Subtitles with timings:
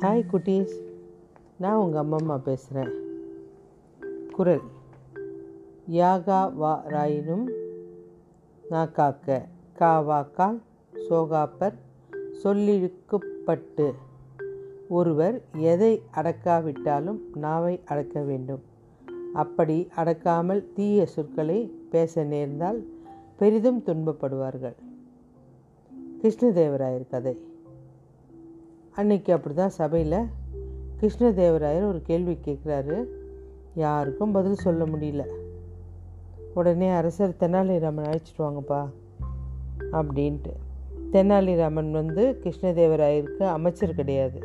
[0.00, 0.72] Hi குட்டீஸ்
[1.56, 2.90] நான் உங்கள் அம்மா பேசுகிறேன்
[4.32, 4.60] குரல்.
[5.90, 7.50] யாகா வா ராயினும்
[8.68, 9.46] நான் காக்க.
[9.78, 10.58] காவாக்கால்
[11.10, 11.72] சோகாப்பர்
[12.42, 13.92] சொல்லிழுக்கப்பட்டு.
[14.88, 18.62] ஒருவர் எதை அடக்காவிட்டாலும் நாவை அடக்க வேண்டும்.
[19.34, 22.86] அப்படி அடக்காமல் தீய சொற்களை பேச நேர்ந்தால்
[23.36, 24.74] பெரிதும் துன்பப்படுவார்கள்.
[26.22, 27.54] கிருஷ்ணதேவராயர் கதை.
[28.96, 30.26] அன்னைக்கு அப்படி தான் சபையில்
[31.00, 33.04] கிருஷ்ணதேவராயர் ஒரு கேள்வி கேட்குறாரு.
[33.74, 35.26] யாருக்கும் பதில் சொல்ல முடியல.
[36.54, 38.90] உடனே அரசர் தெனாலிராமன் அழைச்சிட்டு வாங்கப்பா
[39.92, 40.52] அப்படின்ட்டு.
[41.12, 44.40] தெனாலிராமன் வந்து கிருஷ்ணதேவராயருக்கு அமைச்சர் கிடையாது.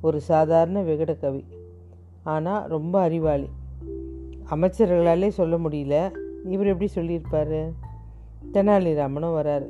[0.00, 1.44] ஒரு சாதாரண விகட கவி.
[2.22, 3.48] ஆனால் ரொம்ப அறிவாளி.
[4.50, 6.10] அமைச்சர்களாலே சொல்ல முடியல.
[6.44, 7.70] இவர் எப்படி சொல்லியிருப்பார்?
[8.52, 9.68] தெனாலிராமனும் வராரு.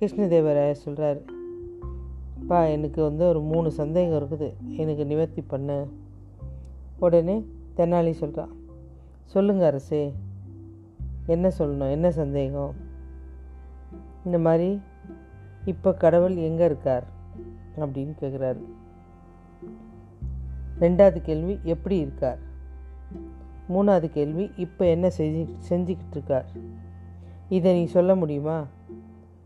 [0.00, 1.34] கிருஷ்ணதேவராயர் சொல்கிறாரு
[2.46, 4.52] அப்பா எனக்கு வந்து ஒரு மூணு சந்தேகம் இருக்குது.
[4.76, 5.92] எனக்கு நிவர்த்தி பண்ணு.
[6.98, 8.52] உடனே தெனாலி சொல்கிறான்
[9.24, 10.14] சொல்லுங்க அரசே
[11.26, 11.90] என்ன சொல்லணும்?
[11.90, 12.74] என்ன சந்தேகம்?
[14.24, 14.80] இந்த மாதிரி
[15.64, 17.04] இப்போ கடவுள் எங்கே இருக்கார்?
[17.76, 18.62] அப்படின்னு கேட்குறாரு
[20.80, 22.38] ரெண்டாவது கேள்வி எப்படி இருக்கார்?
[23.68, 26.46] மூணாவது கேள்வி இப்போ என்ன செஞ்சு செஞ்சுக்கிட்டு இருக்கார்
[27.48, 28.66] இதை நீ சொல்ல முடியுமா?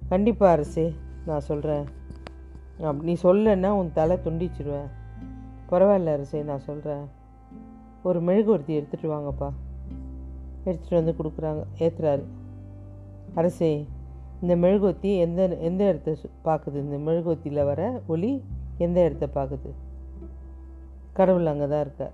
[0.08, 0.94] கண்டிப்பாக அரசே
[1.26, 1.98] நான் சொல்கிறேன்
[2.80, 4.88] நீ சொல்லன்னா உன் தலை துண்டிச்சிடுவேன்
[5.70, 7.04] பரவாயில்ல அரசே நான் சொல்கிறேன்
[8.02, 9.50] ஒரு மெழுகுவர்த்தி எடுத்துகிட்டு வாங்கப்பா.
[10.64, 12.22] எடுத்துகிட்டு வந்து கொடுக்குறாங்க ஏற்றுறாரு
[13.34, 13.86] அரசே
[14.40, 18.42] இந்த மெழுகுவர்த்தி எந்த எந்த இடத்த சு- பார்க்குது இந்த மெழுகுவர்த்தியில் வர ஒளி
[18.78, 19.70] எந்த இடத்த பார்க்குது
[21.12, 22.12] கடவுள் அங்கே தான் இருக்கார்.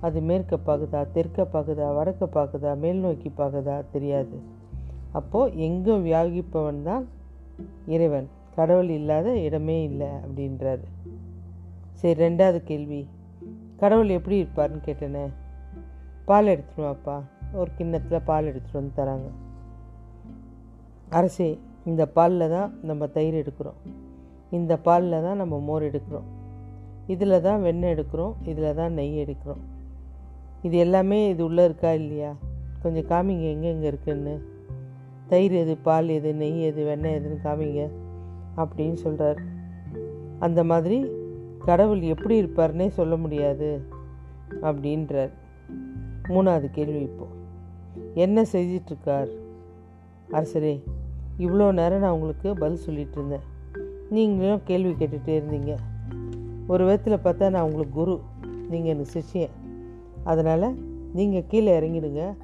[0.00, 4.42] அது மேற்க பார்க்குதா தெற்க பார்க்குதா வடக்க பார்க்குதா மேல் நோக்கி பார்க்குதா தெரியாது.
[5.12, 7.08] அப்போது எங்கும் வியாபிப்பவன் தான்
[7.86, 8.28] இறைவன்.
[8.54, 10.84] கடவுள் இல்லாத இடமே இல்லை அப்படின்றாரு.
[11.92, 13.08] சரி ரெண்டாவது கேள்வி.
[13.76, 15.28] கடவுள் எப்படி இருப்பார்னு கேட்டேனே.
[16.24, 17.22] பால் எடுத்துட்டு வாப்பா
[17.52, 19.28] ஒரு கிண்ணத்தில் பால் எடுத்துகிட்டு வந்து தராங்க.
[21.08, 23.78] அரசே இந்த பாலில் தான் நம்ம தயிர் எடுக்கிறோம்.
[24.50, 26.24] இந்த பாலில் தான் நம்ம மோர் எடுக்கிறோம்.
[27.06, 29.62] இதில் தான் வெண்ணெய் எடுக்கிறோம் இதில் தான் நெய் எடுக்கிறோம்.
[30.62, 32.34] இது எல்லாமே இது உள்ளே இருக்கா இல்லையா?
[32.82, 34.42] கொஞ்சம் காமிங்க எங்கெங்கே இருக்குன்னு.
[35.28, 37.88] தயிர் எது பால் எது நெய் எது வெண்ணெய் எதுன்னு காமிங்க.
[38.56, 39.42] அப்படின்னு சொல்கிறார்
[40.38, 41.10] அந்த மாதிரி
[41.58, 43.82] கடவுள் எப்படி இருப்பார்னே சொல்ல முடியாது
[44.62, 45.30] அப்படின்றார்.
[46.28, 47.26] மூணாவது கேள்வி இப்போ.
[48.14, 49.28] என்ன செஞ்சிட்ருக்கார்
[50.30, 50.82] அரசரே
[51.38, 53.50] இவ்வளோ நேரம் நான் உங்களுக்கு பதில் சொல்லிட்டு இருந்தேன்.
[54.10, 55.76] நீங்களும் கேள்வி கேட்டுகிட்டே இருந்தீங்க.
[56.66, 58.20] ஒரு விதத்தில் பார்த்தா நான் உங்களுக்கு குரு
[58.70, 59.50] நீங்கள் எனக்கு சிஷியன்.
[60.24, 60.74] அதனால்
[61.12, 62.36] நீங்கள் கீழே இறங்கிடுங்க.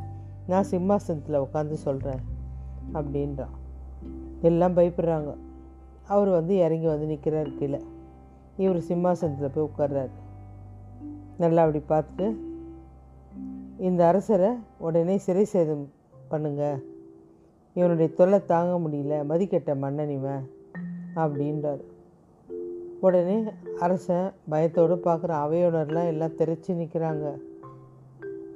[0.47, 2.21] நான் சிம்மாசனத்தில் உட்காந்து சொல்கிறேன்
[2.95, 3.55] அப்படின்றான்.
[4.41, 5.37] எல்லாம் பயப்படுறாங்க.
[6.09, 7.81] அவர் வந்து இறங்கி வந்து நிற்கிறார் கீழே.
[8.57, 10.15] இவர் சிம்மாசனத்தில் போய் உட்கார்றாரு.
[11.39, 12.37] நல்லா அப்படி பார்த்துட்டு
[13.79, 15.91] இந்த அரசரை உடனே சிறை சேதம்
[16.29, 16.79] பண்ணுங்க.
[17.75, 20.51] இவனுடைய தொல்லை தாங்க முடியல மதிக்கெட்ட மன்னன் இவன்
[21.15, 21.83] அப்படின்றார்.
[23.01, 23.45] உடனே
[23.79, 27.27] அரசன் பயத்தோடு பார்க்குற அவையோனர்லாம் எல்லாம் தெரிச்சு நிற்கிறாங்க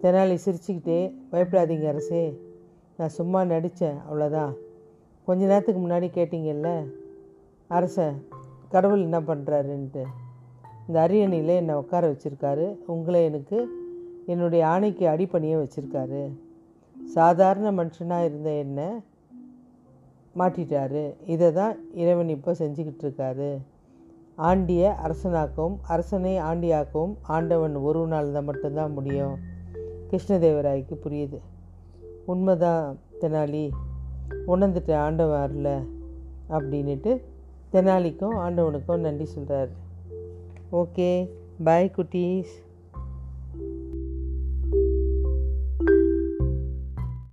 [0.03, 2.41] தெனாலி சிரிச்சுக்கிட்டே பயப்படாதீங்க அரசே
[2.97, 4.53] நான் சும்மா நடித்தேன் அவ்வளோதான்.
[5.25, 6.71] கொஞ்ச நேரத்துக்கு முன்னாடி கேட்டீங்கல்ல
[7.72, 8.16] அரசன்
[8.69, 10.03] கடவுள் என்ன பண்ணுறாருன்ட்டு
[10.87, 12.66] இந்த அரியணையில் என்னை உட்கார வச்சுருக்காரு.
[12.87, 13.59] உங்களை எனக்கு
[14.27, 16.22] என்னுடைய ஆணைக்கு அடிப்பணியை வச்சுருக்காரு.
[17.12, 18.88] சாதாரண மனுஷனாக இருந்த என்னை
[20.38, 21.03] மாட்டிட்டாரு.
[21.27, 23.50] இதை தான் இறைவன் இப்போ செஞ்சுக்கிட்டு இருக்காரு
[24.34, 29.34] ஆண்டிய அரசனாக்கவும் அரசனை ஆண்டியாக்கவும் ஆண்டவன் ஒரு நாள் தான் மட்டும்தான் முடியும்.
[30.10, 31.39] கிருஷ்ணதேவராய்க்கு புரியுது.
[32.27, 33.66] உண்மைதான் தெனாலி.
[34.47, 35.69] உணர்ந்துட்டேன் ஆண்டவன் அருள.
[36.49, 37.12] அப்படின்னுட்டு
[37.72, 39.72] தெனாலிக்கும் ஆண்டவனுக்கும் நன்றி சொல்கிறார்
[40.72, 41.28] ஓகே
[41.65, 42.53] பாய் குட்டீஸ்.